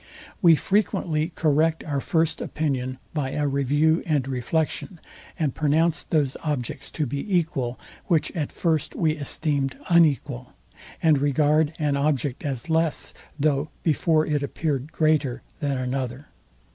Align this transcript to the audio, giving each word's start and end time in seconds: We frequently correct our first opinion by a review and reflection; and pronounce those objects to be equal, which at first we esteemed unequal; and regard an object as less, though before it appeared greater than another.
We 0.41 0.55
frequently 0.55 1.29
correct 1.35 1.83
our 1.83 1.99
first 2.01 2.41
opinion 2.41 2.97
by 3.13 3.33
a 3.33 3.47
review 3.47 4.01
and 4.07 4.27
reflection; 4.27 4.99
and 5.37 5.53
pronounce 5.53 6.01
those 6.01 6.35
objects 6.43 6.89
to 6.93 7.05
be 7.05 7.37
equal, 7.37 7.79
which 8.07 8.31
at 8.31 8.51
first 8.51 8.95
we 8.95 9.11
esteemed 9.11 9.77
unequal; 9.89 10.53
and 11.03 11.19
regard 11.19 11.73
an 11.77 11.97
object 11.97 12.43
as 12.43 12.67
less, 12.67 13.13
though 13.39 13.69
before 13.83 14.25
it 14.25 14.41
appeared 14.41 14.91
greater 14.91 15.43
than 15.59 15.77
another. 15.77 16.29